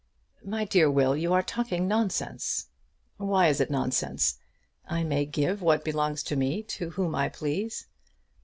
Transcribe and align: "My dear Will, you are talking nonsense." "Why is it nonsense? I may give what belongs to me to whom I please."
"My 0.43 0.65
dear 0.65 0.89
Will, 0.89 1.15
you 1.15 1.31
are 1.31 1.43
talking 1.43 1.87
nonsense." 1.87 2.69
"Why 3.17 3.49
is 3.49 3.61
it 3.61 3.69
nonsense? 3.69 4.39
I 4.87 5.03
may 5.03 5.27
give 5.27 5.61
what 5.61 5.85
belongs 5.85 6.23
to 6.23 6.35
me 6.35 6.63
to 6.63 6.89
whom 6.89 7.13
I 7.13 7.29
please." 7.29 7.85